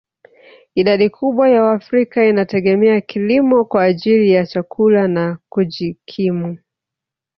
[0.75, 6.57] Idadi kubwa ya waafrika inategemea kilimo kwa ajili ya chakula na kujikimu